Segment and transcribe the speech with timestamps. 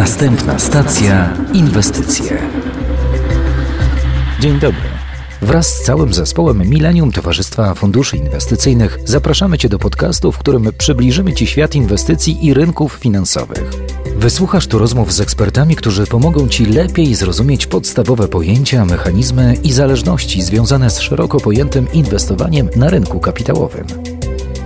[0.00, 2.38] Następna stacja inwestycje.
[4.40, 4.88] Dzień dobry.
[5.42, 11.32] Wraz z całym zespołem Millennium Towarzystwa Funduszy Inwestycyjnych zapraszamy Cię do podcastu, w którym przybliżymy
[11.32, 13.70] Ci świat inwestycji i rynków finansowych.
[14.16, 20.42] Wysłuchasz tu rozmów z ekspertami, którzy pomogą Ci lepiej zrozumieć podstawowe pojęcia, mechanizmy i zależności
[20.42, 23.86] związane z szeroko pojętym inwestowaniem na rynku kapitałowym.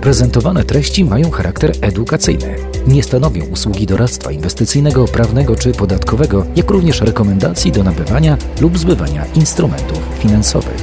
[0.05, 2.55] Prezentowane treści mają charakter edukacyjny.
[2.87, 9.25] Nie stanowią usługi doradztwa inwestycyjnego, prawnego czy podatkowego, jak również rekomendacji do nabywania lub zbywania
[9.25, 10.77] instrumentów finansowych.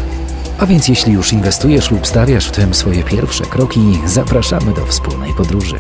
[0.59, 5.35] A więc jeśli już inwestujesz lub stawiasz w tym swoje pierwsze kroki, zapraszamy do wspólnej
[5.35, 5.77] podróży.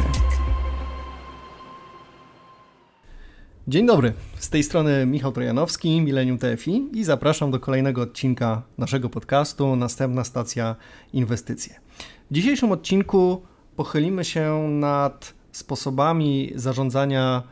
[3.68, 9.08] Dzień dobry, z tej strony Michał Trojanowski, Millennium TFI i zapraszam do kolejnego odcinka naszego
[9.08, 10.76] podcastu Następna stacja
[11.12, 11.82] inwestycje.
[12.32, 13.42] W dzisiejszym odcinku
[13.76, 17.42] pochylimy się nad sposobami zarządzania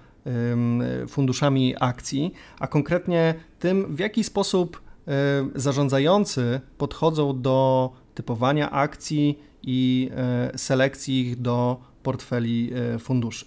[1.08, 4.82] funduszami akcji, a konkretnie tym, w jaki sposób
[5.54, 13.46] zarządzający podchodzą do typowania akcji i e, selekcji ich do portfeli e, funduszy.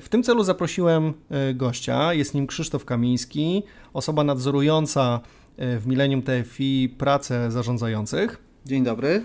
[0.00, 1.14] W tym celu zaprosiłem
[1.54, 5.20] gościa, jest nim Krzysztof Kamiński, osoba nadzorująca
[5.58, 8.42] w Millennium TFI pracę zarządzających.
[8.66, 9.22] Dzień dobry.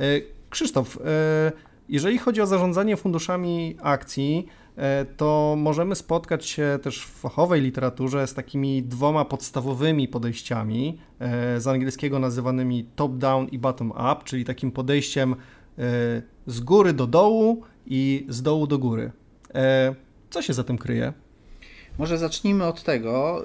[0.00, 0.20] E,
[0.50, 1.52] Krzysztof, e,
[1.88, 8.26] jeżeli chodzi o zarządzanie funduszami akcji, e, to możemy spotkać się też w fachowej literaturze
[8.26, 10.98] z takimi dwoma podstawowymi podejściami,
[11.58, 15.36] z angielskiego nazywanymi top-down i bottom-up, czyli takim podejściem
[16.46, 19.12] z góry do dołu i z dołu do góry.
[20.30, 21.12] Co się za tym kryje?
[21.98, 23.42] Może zacznijmy od tego,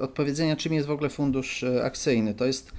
[0.00, 2.34] odpowiedzenia, czym jest w ogóle fundusz akcyjny.
[2.34, 2.72] To jest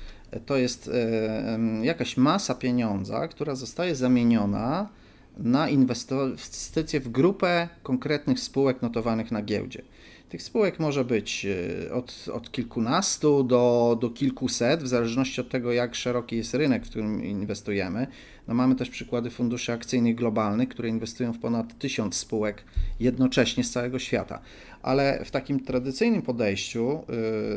[0.46, 4.90] to jest e, jakaś masa pieniądza, która zostaje zamieniona
[5.38, 9.82] na inwestycje w grupę konkretnych spółek notowanych na giełdzie.
[10.30, 15.72] Tych spółek może być e, od, od kilkunastu do, do kilkuset, w zależności od tego,
[15.72, 18.08] jak szeroki jest rynek, w którym inwestujemy.
[18.48, 22.64] No mamy też przykłady funduszy akcyjnych globalnych, które inwestują w ponad tysiąc spółek
[23.00, 24.42] jednocześnie z całego świata.
[24.82, 27.04] Ale w takim tradycyjnym podejściu,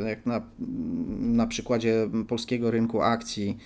[0.04, 0.42] y, jak na,
[1.19, 3.58] na przykładzie polskiego rynku akcji,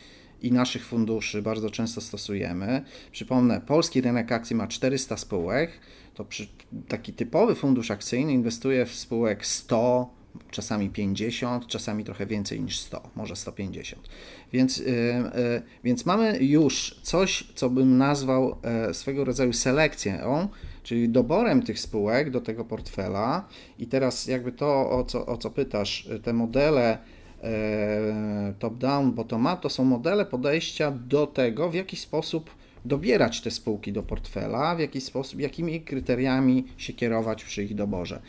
[0.43, 2.83] i naszych funduszy bardzo często stosujemy.
[3.13, 5.71] Przypomnę, polski rynek akcji ma 400 spółek,
[6.15, 6.49] to przy,
[6.89, 10.15] taki typowy fundusz akcyjny inwestuje w spółek 100,
[10.51, 14.09] czasami 50, czasami trochę więcej niż 100, może 150.
[14.53, 20.49] Więc, yy, yy, więc mamy już coś, co bym nazwał yy, swego rodzaju selekcją,
[20.83, 23.49] czyli doborem tych spółek do tego portfela.
[23.79, 26.99] I teraz jakby to, o co, o co pytasz, te modele
[27.43, 32.51] e, top-down, bottom-up, to są modele podejścia do tego, w jaki sposób
[32.85, 38.23] dobierać te spółki do portfela, w jaki sposób, jakimi kryteriami się kierować przy ich doborze.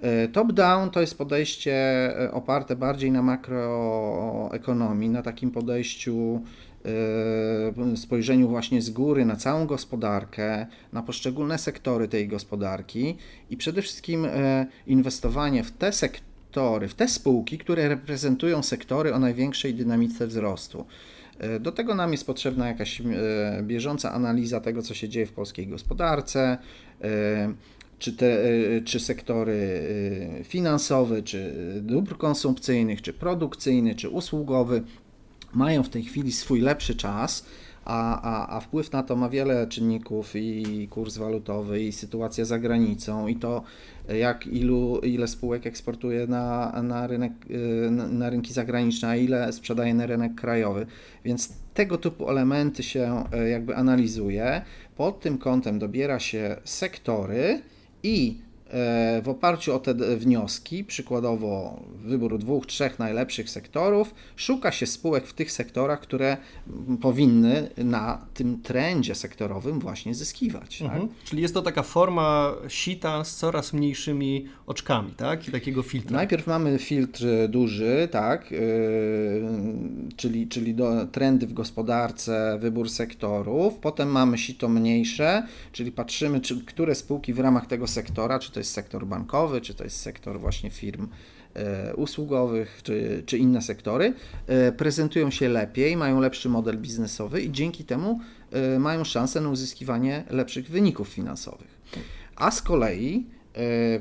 [0.00, 1.74] E, top-down to jest podejście
[2.20, 6.40] e, oparte bardziej na makroekonomii, na takim podejściu,
[7.92, 13.16] e, spojrzeniu właśnie z góry na całą gospodarkę, na poszczególne sektory tej gospodarki
[13.50, 14.26] i przede wszystkim
[14.86, 20.86] inwestowanie w te sektory, w te spółki, które reprezentują sektory o największej dynamice wzrostu.
[21.60, 23.02] Do tego nam jest potrzebna jakaś
[23.62, 26.58] bieżąca analiza tego, co się dzieje w polskiej gospodarce,
[28.00, 29.52] czy, te, y, czy sektory
[30.40, 34.82] y, finansowe, czy dóbr konsumpcyjnych, czy produkcyjny, czy usługowy
[35.52, 37.46] mają w tej chwili swój lepszy czas,
[37.84, 42.58] a, a, a wpływ na to ma wiele czynników i kurs walutowy, i sytuacja za
[42.58, 43.62] granicą, i to
[44.18, 49.94] jak ilu, ile spółek eksportuje na, na, rynek, y, na, rynki zagraniczne, a ile sprzedaje
[49.94, 50.86] na rynek krajowy.
[51.24, 54.62] Więc tego typu elementy się jakby analizuje.
[54.96, 57.62] Pod tym kątem dobiera się sektory,
[58.02, 58.40] e,
[59.22, 65.32] w oparciu o te wnioski, przykładowo wybór dwóch, trzech najlepszych sektorów, szuka się spółek w
[65.32, 66.36] tych sektorach, które
[67.00, 70.78] powinny na tym trendzie sektorowym właśnie zyskiwać.
[70.78, 70.86] Tak?
[70.86, 71.08] Mhm.
[71.08, 71.16] Tak?
[71.24, 75.48] Czyli jest to taka forma sita z coraz mniejszymi oczkami, tak?
[75.48, 76.16] I takiego filtra.
[76.16, 78.50] Najpierw mamy filtr duży, tak?
[78.50, 78.60] Yy,
[80.16, 83.74] czyli, czyli do, trendy w gospodarce, wybór sektorów.
[83.74, 88.62] Potem mamy sito mniejsze, czyli patrzymy, czy, które spółki w ramach tego sektora, czy to
[88.62, 91.08] jest sektor bankowy, czy to jest sektor właśnie firm
[91.54, 94.14] e, usługowych, czy, czy inne sektory,
[94.46, 98.20] e, prezentują się lepiej, mają lepszy model biznesowy i dzięki temu
[98.50, 101.80] e, mają szansę na uzyskiwanie lepszych wyników finansowych.
[102.36, 103.26] A z kolei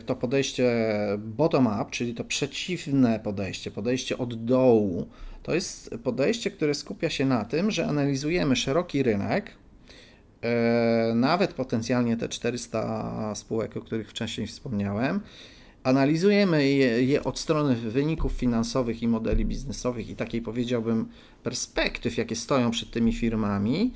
[0.05, 0.71] to podejście
[1.17, 5.07] bottom-up, czyli to przeciwne podejście, podejście od dołu,
[5.43, 9.51] to jest podejście, które skupia się na tym, że analizujemy szeroki rynek,
[11.15, 15.21] nawet potencjalnie te 400 spółek, o których wcześniej wspomniałem,
[15.83, 21.09] Analizujemy je, je, od strony wyników finansowych i modeli biznesowych i takiej powiedziałbym
[21.43, 23.93] perspektyw, jakie stoją przed tymi firmami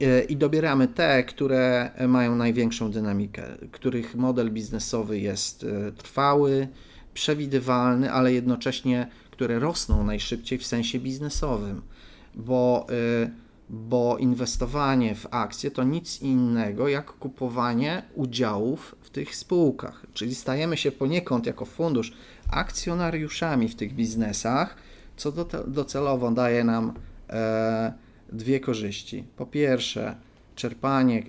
[0.00, 6.68] e, i dobieramy te, które mają największą dynamikę, których model biznesowy jest e, trwały,
[7.14, 11.82] przewidywalny, ale jednocześnie które rosną najszybciej w sensie biznesowym,
[12.34, 13.30] bo, e,
[13.72, 20.76] bo inwestowanie w akcje to nic innego jak kupowanie udziałów w tych spółkach, czyli stajemy
[20.76, 22.12] się poniekąd jako fundusz
[22.50, 24.76] akcjonariuszami w tych biznesach,
[25.16, 25.32] co
[25.66, 26.92] docelowo daje nam
[27.30, 27.92] e,
[28.32, 29.24] dwie korzyści.
[29.36, 30.16] Po pierwsze,
[30.54, 31.24] czerpanie,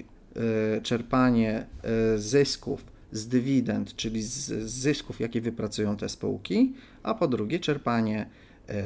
[0.77, 6.73] e, czerpanie e, zysków z dywidend, czyli z, z zysków, jakie wypracują te spółki,
[7.03, 8.29] a po drugie, czerpanie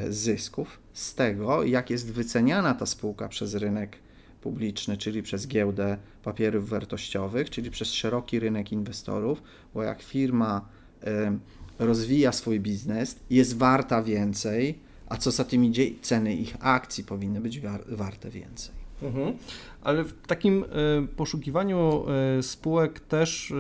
[0.10, 3.98] zysków z tego, jak jest wyceniana ta spółka przez rynek
[4.42, 9.42] publiczny, czyli przez giełdę papierów wartościowych, czyli przez szeroki rynek inwestorów,
[9.74, 10.70] bo jak firma
[11.80, 14.80] rozwija swój biznes, jest warta więcej,
[15.10, 18.76] a co za tym idzie, ceny ich akcji powinny być warte więcej.
[19.02, 19.34] Mhm.
[19.82, 22.06] Ale w takim y, poszukiwaniu
[22.42, 23.54] spółek też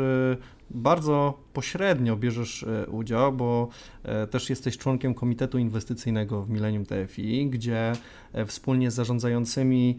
[0.69, 3.69] bardzo pośrednio bierzesz udział, bo
[4.31, 7.91] też jesteś członkiem Komitetu Inwestycyjnego w Millennium TFI, gdzie
[8.45, 9.97] wspólnie z zarządzającymi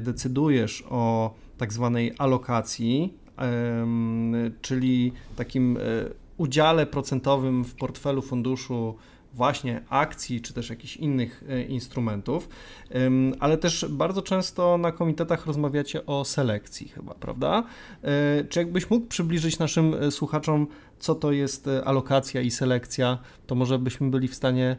[0.00, 3.14] decydujesz o tak zwanej alokacji,
[4.62, 5.78] czyli takim
[6.36, 8.94] udziale procentowym w portfelu funduszu
[9.34, 12.48] właśnie akcji czy też jakichś innych e, instrumentów,
[13.40, 17.64] ale też bardzo często na komitetach rozmawiacie o selekcji chyba, prawda?
[18.02, 20.66] E, czy jakbyś mógł przybliżyć naszym e, słuchaczom,
[20.98, 24.76] co to jest alokacja i selekcja, to może byśmy byli w stanie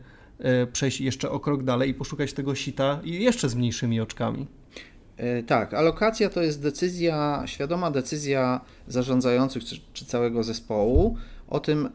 [0.73, 4.47] przejść jeszcze o krok dalej i poszukać tego sita jeszcze z mniejszymi oczkami.
[5.47, 11.17] Tak, alokacja to jest decyzja, świadoma decyzja zarządzających czy, czy całego zespołu
[11.47, 11.89] o tym,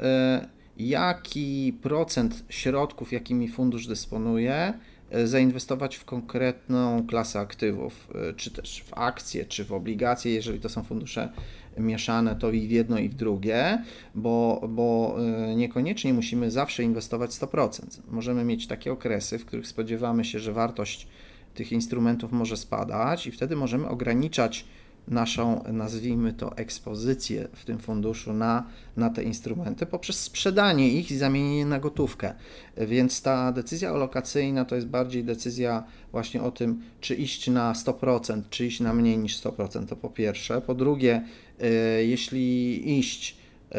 [0.89, 4.75] jaki procent środków, jakimi fundusz dysponuje,
[5.11, 10.61] e, zainwestować w konkretną klasę aktywów, e, czy też w akcje, czy w obligacje, jeżeli
[10.61, 11.33] to są fundusze
[11.79, 13.85] mieszane, to i w jedno, i w drugie,
[14.15, 18.01] bo, bo e, niekoniecznie musimy zawsze inwestować 100%.
[18.09, 21.09] Możemy mieć takie okresy, w których spodziewamy się, że wartość
[21.55, 24.65] tych instrumentów może spadać, i wtedy możemy ograniczać
[25.11, 28.67] naszą, nazwijmy to, ekspozycję w tym funduszu na,
[28.97, 32.35] na te instrumenty poprzez sprzedanie ich i zamienienie na gotówkę.
[32.77, 38.43] Więc ta decyzja alokacyjna to jest bardziej decyzja właśnie o tym, czy iść na 100%,
[38.51, 40.61] czy iść na mniej niż 100%, to po pierwsze.
[40.61, 41.23] Po drugie,
[41.63, 43.37] y, jeśli iść,
[43.73, 43.75] y,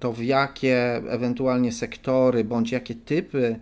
[0.00, 3.58] to w jakie ewentualnie sektory bądź jakie typy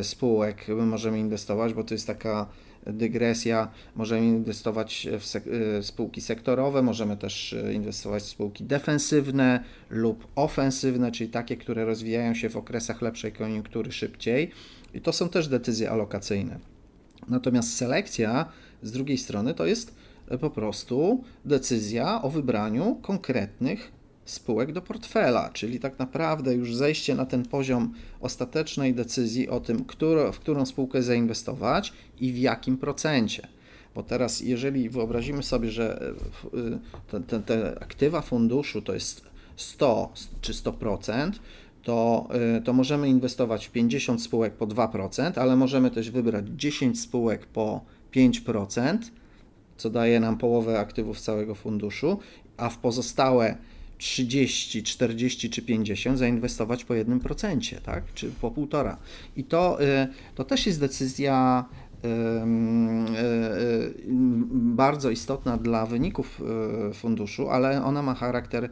[0.00, 2.46] y, spółek możemy inwestować, bo to jest taka
[2.86, 9.64] dygresja, możemy inwestować w sek y, spółki sektorowe, możemy też y, inwestować w spółki defensywne
[9.90, 14.50] lub ofensywne, czyli takie, które rozwijają się w okresach lepszej koniunktury szybciej.
[14.94, 16.58] I to są też decyzje alokacyjne.
[17.28, 18.48] Natomiast selekcja
[18.82, 19.94] z drugiej strony to jest
[20.40, 23.92] po prostu decyzja o wybraniu konkretnych
[24.24, 29.84] spółek do portfela, czyli tak naprawdę już zejście na ten poziom ostatecznej decyzji o tym,
[29.84, 33.48] którą, w którą spółkę zainwestować i w jakim procencie.
[33.94, 36.12] Bo teraz, jeżeli wyobrazimy sobie, że
[36.54, 36.78] e,
[37.10, 39.22] te, te, te aktywa funduszu to jest
[39.56, 41.30] 100 czy 100%,
[41.82, 47.00] to, e, to możemy inwestować w 50 spółek po 2%, ale możemy też wybrać 10
[47.00, 48.98] spółek po 5%,
[49.76, 52.18] co daje nam połowę aktywów całego funduszu,
[52.56, 53.56] a w pozostałe
[53.98, 58.04] 30, 40 czy 50 zainwestować po 1%, tak?
[58.14, 58.96] czy po 1,5%.
[59.36, 61.64] I to, y, to też jest decyzja
[62.04, 63.94] y, y,
[64.52, 66.42] bardzo istotna dla wyników
[66.94, 68.70] funduszu, ale ona ma charakter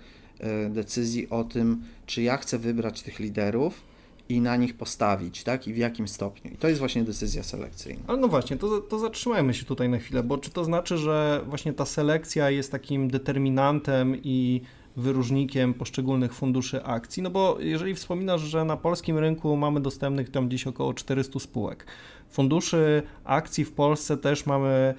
[0.71, 3.93] decyzji o tym, czy ja chcę wybrać tych liderów
[4.29, 5.69] i na nich postawić, tak?
[5.69, 6.51] I w jakim stopniu.
[6.51, 8.03] I to jest właśnie decyzja selekcyjna.
[8.07, 11.45] Ale no właśnie, to, to zatrzymajmy się tutaj na chwilę, bo czy to znaczy, że
[11.47, 14.61] właśnie ta selekcja jest takim determinantem i
[14.97, 20.49] wyróżnikiem poszczególnych funduszy akcji, no bo jeżeli wspominasz, że na polskim rynku mamy dostępnych tam
[20.49, 21.87] gdzieś około 400 spółek.
[22.31, 24.95] Funduszy akcji w Polsce też mamy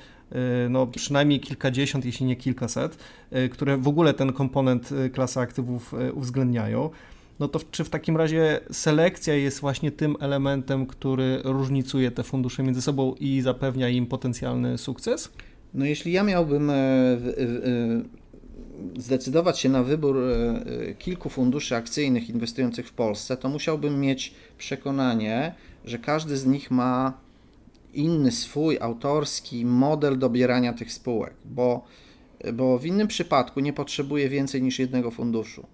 [0.66, 2.98] y, no, przynajmniej kilkadziesiąt, jeśli nie kilkaset,
[3.36, 6.90] y, które w ogóle ten komponent y, klasy aktywów uwzględniają.
[7.40, 12.64] No to czy w takim razie selekcja jest właśnie tym elementem, który różnicuje te fundusze
[12.64, 15.32] między sobą i zapewnia im potencjalny sukces?
[15.74, 16.74] No jeśli ja miałbym e,
[18.98, 24.34] zdecydować się na wybór e, e, kilku funduszy akcyjnych inwestujących w Polsce, to musiałbym mieć
[24.58, 27.13] przekonanie, że każdy z nich ma
[27.94, 31.86] inny swój autorski model dobierania tych spółek, bo,
[32.54, 35.66] bo w innym przypadku nie potrzebuję więcej niż jednego funduszu.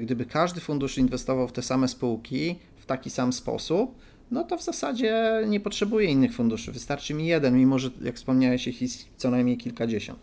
[0.00, 3.94] Gdyby każdy fundusz inwestował w te same spółki w taki sam sposób,
[4.30, 6.72] no to w zasadzie nie potrzebuję innych funduszy.
[6.72, 10.18] Wystarczy mi jeden, mimo że, jak wspomniałeś, ich jest co najmniej kilkadziesiąt.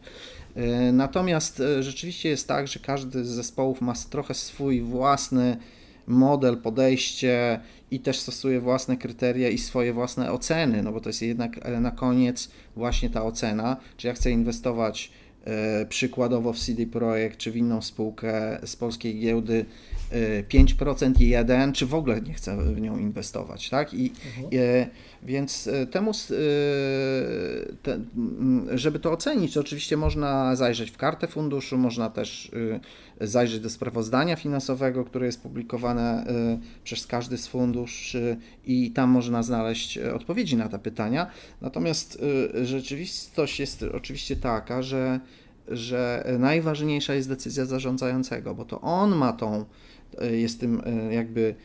[0.94, 5.58] Natomiast rzeczywiście jest tak, że każdy z zespołów ma trochę swój własny
[6.08, 7.60] model, podejście
[7.92, 11.80] i też stosuje własne kryteria i swoje własne oceny, no bo to jest jednak e,
[11.80, 15.12] na koniec właśnie ta ocena, czy ja chcę inwestować
[15.46, 19.66] e, przykładowo w CD Projekt czy w inną spółkę z polskiej giełdy
[20.50, 23.94] 5% i 1, czy w ogóle nie chcę w nią inwestować, tak?
[23.94, 24.48] I mhm.
[25.24, 26.14] E, więc e, temu, e,
[28.78, 32.52] żeby to ocenić, to oczywiście można zajrzeć w kartę funduszu, można też
[33.22, 36.26] zajrzeć do sprawozdania finansowego, które jest publikowane
[36.84, 41.28] przez każdy z funduszy i tam można znaleźć odpowiedzi na te pytania.
[41.62, 42.22] Natomiast
[42.64, 45.20] rzeczywistość jest oczywiście taka, że
[45.68, 49.66] że najważniejsza jest decyzja zarządzającego, bo to on ma tą
[50.22, 51.56] E, jest tym e, jakby e,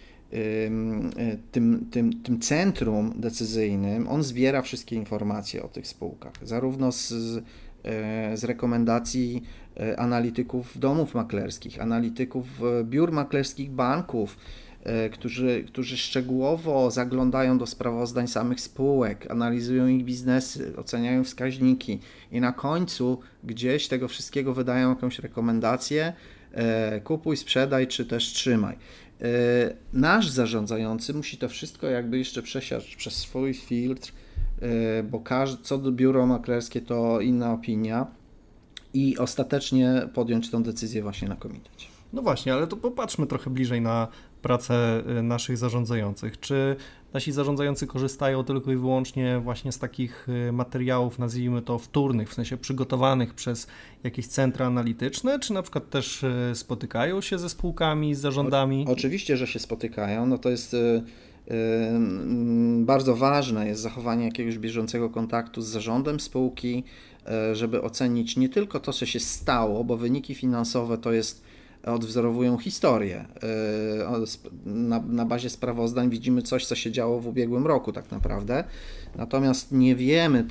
[1.52, 7.08] tym, tym, tym centrum decyzyjnym, on zbiera wszystkie informacje o tych spółkach, zarówno z,
[8.35, 9.42] z rekomendacji
[9.97, 12.47] analityków domów maklerskich, analityków
[12.85, 14.38] biur maklerskich banków,
[15.12, 22.00] którzy, którzy szczegółowo zaglądają do sprawozdań samych spółek, analizują ich biznesy, oceniają wskaźniki
[22.32, 26.12] i na końcu gdzieś tego wszystkiego wydają jakąś rekomendację,
[26.52, 28.76] E, kupuj, sprzedaj, czy też trzymaj.
[29.22, 34.12] E, nasz zarządzający musi to wszystko jakby jeszcze przesiać przez swój filtr,
[34.62, 38.06] e, bo każdy, co do biuro maklerskie to inna opinia
[38.94, 41.87] i ostatecznie podjąć tą decyzję właśnie na komitecie.
[42.12, 44.08] No właśnie, ale to popatrzmy trochę bliżej na
[44.42, 46.40] pracę naszych zarządzających.
[46.40, 46.76] Czy
[47.12, 52.34] nasi zarządzający korzystają tylko i wyłącznie właśnie z takich y, materiałów, nazwijmy to wtórnych, w
[52.34, 53.66] sensie przygotowanych przez
[54.04, 58.84] jakieś centra analityczne, czy na przykład też y, spotykają się ze spółkami, z zarządami?
[58.88, 60.26] O, oczywiście, że się spotykają.
[60.26, 61.02] No to jest y,
[62.78, 66.84] bardzo ważne jest zachowanie jakiegoś bieżącego kontaktu z zarządem spółki,
[67.52, 71.42] żeby ocenić nie tylko to, co się stało, bo wyniki finansowe to jest
[71.85, 73.25] odwzorowują historię.
[74.06, 74.26] E,
[74.66, 78.64] na, na bazie sprawozdań widzimy coś, co się działo w ubiegłym roku, tak naprawdę.
[79.16, 80.47] Natomiast nie wiemy,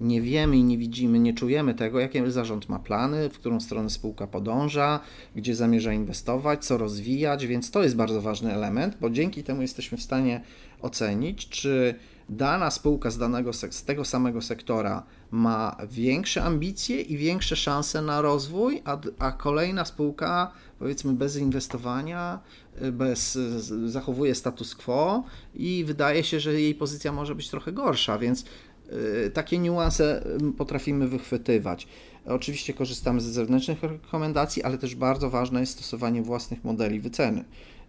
[0.00, 3.90] nie wiemy i nie widzimy, nie czujemy tego, jakie zarząd ma plany, w którą stronę
[3.90, 5.00] spółka podąża,
[5.36, 9.98] gdzie zamierza inwestować, co rozwijać, więc to jest bardzo ważny element, bo dzięki temu jesteśmy
[9.98, 10.40] w stanie
[10.82, 11.94] ocenić, czy
[12.28, 18.20] dana spółka z, danego, z tego samego sektora ma większe ambicje i większe szanse na
[18.20, 22.40] rozwój, a, a kolejna spółka, powiedzmy, bez inwestowania,
[22.82, 23.38] y, bez,
[23.86, 28.44] zachowuje status quo i wydaje się, że jej pozycja może być trochę gorsza, więc
[29.26, 30.24] y, takie niuanse
[30.58, 31.88] potrafimy wychwytywać.
[32.26, 37.44] Oczywiście korzystamy z zewnętrznych rekomendacji, ale też bardzo ważne jest stosowanie własnych modeli wyceny.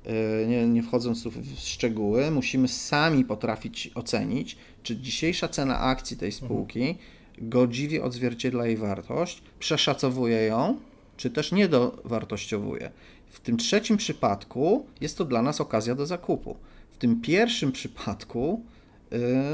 [0.07, 6.17] Y, nie, nie wchodząc tu w szczegóły, musimy sami potrafić ocenić, czy dzisiejsza cena akcji
[6.17, 6.95] tej spółki
[7.37, 10.79] godziwie odzwierciedla jej wartość, przeszacowuje ją,
[11.17, 12.91] czy też niedowartościowuje.
[13.29, 16.55] W tym trzecim przypadku jest to dla nas okazja do zakupu.
[16.91, 18.61] W tym pierwszym przypadku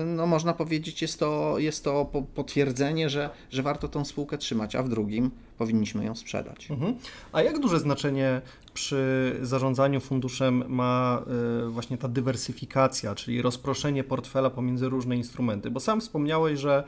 [0.05, 4.83] no można powiedzieć, jest to, jest to potwierdzenie, że, że warto tą spółkę trzymać, a
[4.83, 6.71] w drugim powinniśmy ją sprzedać.
[6.71, 6.95] Mhm.
[7.31, 8.41] A jak duże znaczenie
[8.73, 11.23] przy zarządzaniu funduszem ma
[11.67, 15.71] y, właśnie ta dywersyfikacja, czyli rozproszenie portfela pomiędzy różne instrumenty?
[15.71, 16.83] Bo sam wspomniałeś, że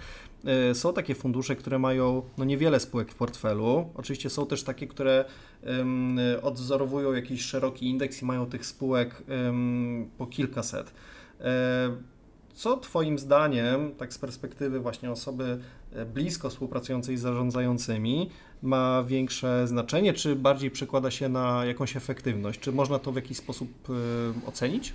[0.72, 3.90] y, są takie fundusze, które mają no niewiele spółek w portfelu.
[3.96, 5.26] Oczywiście są też takie, które
[6.42, 9.24] odwzorowują jakiś szeroki indeks i mają tych spółek
[10.18, 10.94] po kilkaset.
[11.42, 12.15] E,
[12.56, 15.60] co Twoim zdaniem, tak z perspektywy właśnie osoby
[15.94, 18.30] e, blisko współpracującej z zarządzającymi,
[18.62, 22.60] ma większe znaczenie, czy bardziej przekłada się na jakąś efektywność?
[22.60, 24.94] Czy można to w jakiś sposób e, ocenić?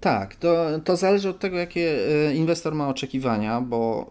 [0.00, 4.10] Tak, to, to zależy od tego, jakie e, inwestor ma oczekiwania, bo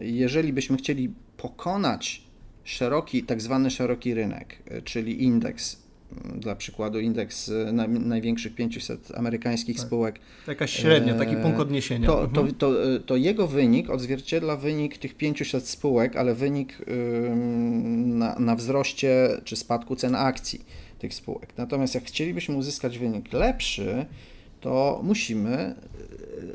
[0.00, 2.22] jeżeli byśmy chcieli pokonać
[2.64, 5.83] szeroki, tak zwany szeroki rynek, czyli indeks
[6.34, 9.86] dla przykładu indeks e, największych 500 amerykańskich tak.
[9.86, 10.20] spółek.
[10.46, 12.06] Jakaś średnia, taki punkt odniesienia.
[12.06, 12.54] To, to, mhm.
[12.54, 16.78] to, e, to, jego wynik odzwierciedla wynik tych 500 spółek, ale wynik
[17.96, 20.64] na, na wzroście czy spadku cen akcji
[20.98, 21.48] tych spółek.
[21.56, 24.06] Natomiast jak chcielibyśmy uzyskać wynik lepszy,
[24.60, 25.74] to musimy, e,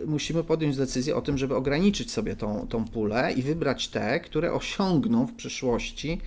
[0.06, 4.53] musimy podjąć decyzję o tym, żeby ograniczyć sobie tą, tą pulę i wybrać te, które
[4.53, 6.18] osiągną w przyszłości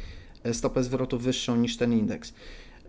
[0.52, 2.33] stopę zwrotu wyższą niż ten indeks.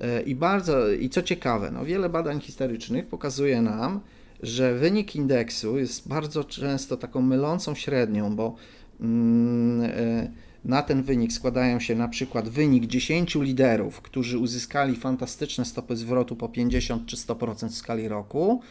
[0.02, 4.00] E, I bardzo, i co ciekawe, no wiele badań historycznych pokazuje nam,
[4.44, 8.56] że wynik indeksu jest bardzo często taką mylącą średnią, bo
[9.02, 10.32] mm, e,
[10.66, 16.36] Na ten wynik składają się na przykład wynik 10 liderów, którzy uzyskali fantastyczne stopy zwrotu
[16.36, 18.62] po 50 czy 100% w skali roku.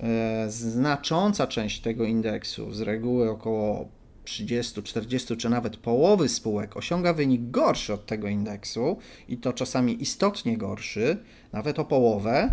[0.00, 3.88] E, znacząca część tego indeksu, z reguły około
[4.26, 10.02] 30, 40 czy nawet połowy spółek osiąga wynik gorszy od tego indeksu i to czasami
[10.02, 11.16] istotnie gorszy,
[11.52, 12.52] nawet o połowę,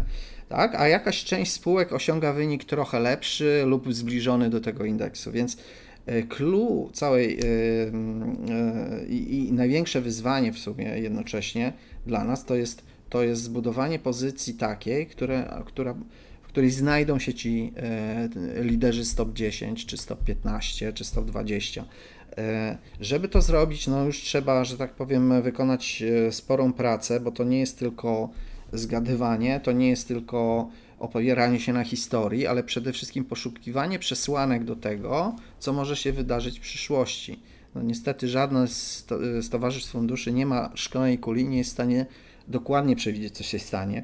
[0.49, 0.75] tak?
[0.75, 5.31] a jakaś część spółek osiąga wynik trochę lepszy lub zbliżony do tego indeksu.
[5.31, 5.57] Więc
[6.05, 11.73] e, clue całej e, e, i, i największe wyzwanie w sumie jednocześnie
[12.05, 15.95] dla nas to jest, to jest zbudowanie pozycji takiej, które, która
[16.53, 18.29] której znajdą się ci e,
[18.63, 21.86] liderzy stop 10, czy stop 15, czy stop 20.
[22.38, 27.31] E, żeby to zrobić, no już trzeba, że tak powiem, wykonać e, sporą pracę, bo
[27.31, 28.29] to nie jest tylko
[28.74, 30.69] zgadywanie, to nie jest tylko
[31.00, 36.60] opieranie się na historii, ale przede wszystkim poszukiwanie przesłanek do tego, co może się wydarzyć
[36.60, 37.39] w przyszłości.
[37.75, 39.07] No niestety żadne z,
[39.51, 42.05] towarzystw funduszy nie ma szklanej kuli, nie jest w stanie
[42.48, 44.03] dokładnie przewidzieć, co się stanie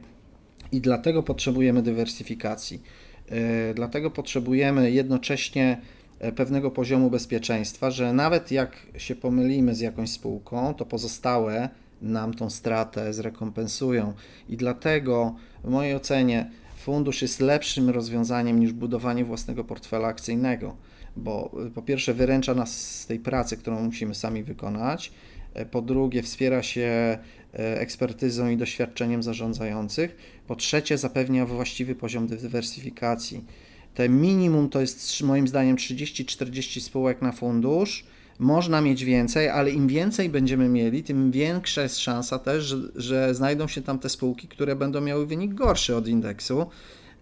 [0.71, 2.81] i dlatego potrzebujemy dywersyfikacji.
[3.29, 5.81] E, dlatego potrzebujemy jednocześnie
[6.19, 11.69] e, pewnego poziomu bezpieczeństwa, że nawet jak się pomylimy z jakąś spółką, to pozostałe
[12.01, 14.13] nam tą stratę zrekompensują.
[14.49, 20.75] I dlatego w mojej ocenie fundusz jest lepszym rozwiązaniem niż budowanie własnego portfela akcyjnego,
[21.15, 25.11] bo e, po pierwsze wyręcza nas z tej pracy, którą musimy sami wykonać,
[25.71, 27.17] po drugie wspiera się
[27.53, 30.15] ekspertyzą i doświadczeniem zarządzających.
[30.47, 33.45] Po trzecie, zapewnia właściwy poziom dywersyfikacji.
[33.93, 38.05] Te minimum to jest moim zdaniem 30-40 spółek na fundusz.
[38.39, 43.35] Można mieć więcej, ale im więcej będziemy mieli, tym większa jest szansa też, że, że
[43.35, 46.65] znajdą się tam te spółki, które będą miały wynik gorszy od indeksu.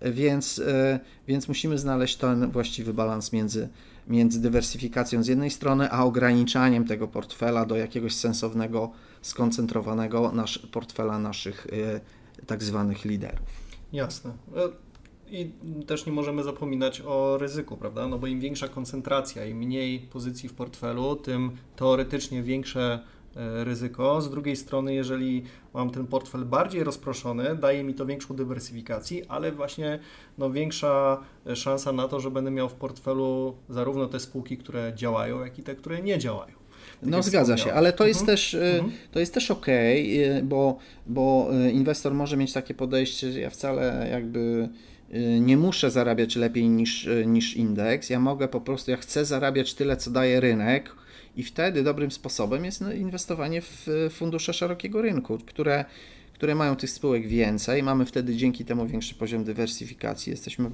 [0.02, 3.70] Więc, e, więc musimy znaleźć ten właściwy balans między,
[4.08, 11.20] między dywersyfikacją z jednej strony, a ograniczaniem tego portfela do jakiegoś sensownego skoncentrowanego nasz, portfela
[11.20, 13.50] naszych y, tak zwanych liderów.
[13.94, 14.32] Jasne.
[14.56, 14.70] E,
[15.32, 15.52] I
[15.88, 18.08] też nie możemy zapominać o ryzyku, prawda?
[18.08, 23.00] No bo im większa koncentracja, im mniej pozycji w portfelu, tym teoretycznie większe
[23.64, 24.22] ryzyko.
[24.22, 29.52] Z drugiej strony, jeżeli mam ten portfel bardziej rozproszony, daje mi to większą dywersyfikację, ale
[29.52, 30.00] właśnie
[30.38, 31.24] no, większa
[31.56, 35.64] szansa na to, że będę miał w portfelu zarówno te spółki, które działają, jak i
[35.64, 36.54] te, które nie działają.
[37.02, 38.38] Tak no zgadza się, ale to jest mhm.
[38.38, 38.92] też, y, mhm.
[39.12, 39.66] to jest też ok,
[40.44, 44.70] bo, bo inwestor może mieć takie podejście, że ja wcale jakby
[45.40, 49.98] nie muszę zarabiać lepiej niż, niż indeks, ja mogę po prostu, ja chcę zarabiać tyle,
[49.98, 50.92] co daje rynek
[51.38, 55.86] i wtedy dobrym sposobem jest no, inwestowanie w fundusze szerokiego rynku, które
[56.34, 60.70] które mają tych spółek więcej, mamy wtedy dzięki temu większy poziom dywersyfikacji, jesteśmy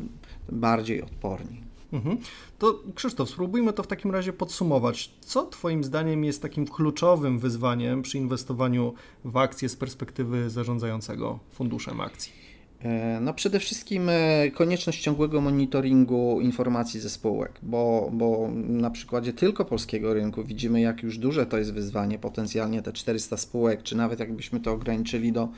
[0.49, 1.63] bardziej odporni.
[1.93, 2.17] Mhm.
[2.59, 5.11] To Krzysztof, spróbujmy to w takim razie podsumować.
[5.19, 8.93] Co Twoim zdaniem jest takim kluczowym wyzwaniem przy inwestowaniu
[9.25, 12.42] w akcje z perspektywy zarządzającego funduszem akcji?
[12.83, 19.33] E, no przede wszystkim e, konieczność ciągłego monitoringu informacji ze spółek, bo, bo na przykładzie
[19.33, 23.97] tylko polskiego rynku widzimy, jak już duże to jest wyzwanie, potencjalnie te 400 spółek, czy
[23.97, 25.49] nawet jakbyśmy to ograniczyli do,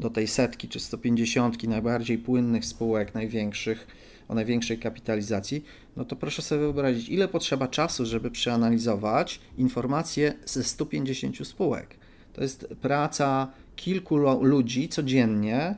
[0.00, 3.86] do tej setki czy 150 najbardziej płynnych spółek, największych,
[4.28, 5.64] o największej kapitalizacji,
[5.96, 11.96] no to proszę sobie wyobrazić, ile potrzeba czasu, żeby przeanalizować informacje ze 150 spółek.
[12.32, 15.74] To jest praca kilku ludzi codziennie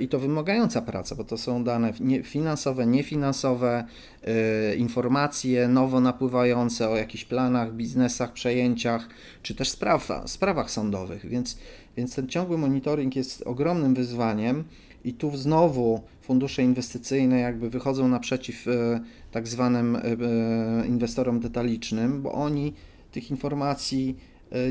[0.00, 3.84] i to wymagająca praca, bo to są dane finansowe, niefinansowe,
[4.24, 9.08] e, informacje nowo napływające o jakichś planach, biznesach, przejęciach,
[9.42, 11.58] czy też spraw, sprawach sądowych, więc,
[11.96, 14.64] więc ten ciągły monitoring jest ogromnym wyzwaniem
[15.04, 22.22] i tu znowu fundusze inwestycyjne jakby wychodzą naprzeciw e, tak zwanym e, e, inwestorom detalicznym,
[22.22, 22.72] bo oni
[23.12, 24.16] tych informacji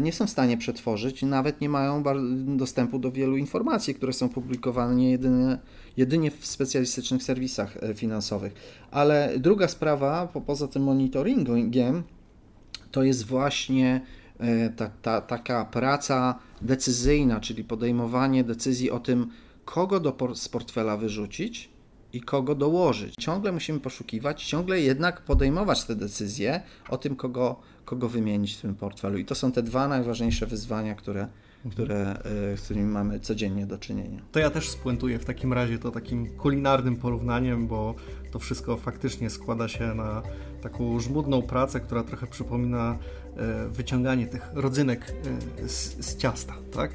[0.01, 2.03] nie są w stanie przetworzyć, nawet nie mają
[2.57, 5.57] dostępu do wielu informacji, które są publikowane jedynie,
[5.97, 8.53] jedynie w specjalistycznych serwisach finansowych.
[8.91, 12.03] Ale druga sprawa, poza tym monitoringiem,
[12.91, 14.01] to jest właśnie
[14.75, 19.27] ta, ta, taka praca decyzyjna, czyli podejmowanie decyzji o tym,
[19.65, 21.69] kogo do, z portfela wyrzucić
[22.13, 23.15] i kogo dołożyć.
[23.19, 28.75] Ciągle musimy poszukiwać, ciągle jednak podejmować te decyzje o tym, kogo, kogo wymienić w tym
[28.75, 29.17] portfelu.
[29.17, 31.27] I to są te dwa najważniejsze wyzwania, które,
[31.71, 32.21] które,
[32.55, 34.21] z którymi mamy codziennie do czynienia.
[34.31, 37.95] To ja też spuentuję w takim razie to takim kulinarnym porównaniem, bo
[38.31, 40.21] to wszystko faktycznie składa się na
[40.61, 42.97] taką żmudną pracę, która trochę przypomina
[43.37, 45.13] e, wyciąganie tych rodzynek
[45.63, 46.53] e, z, z ciasta.
[46.71, 46.91] Tak?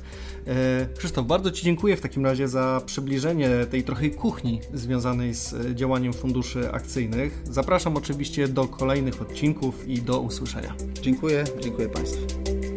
[0.46, 5.74] E, Krzysztof, bardzo Ci dziękuję w takim razie za przybliżenie tej trochę kuchni związanej z
[5.74, 7.42] działaniem funduszy akcyjnych.
[7.44, 10.74] Zapraszam oczywiście do kolejnych odcinków i do usłyszenia.
[11.02, 12.75] Dziękuję, dziękuję Państwu.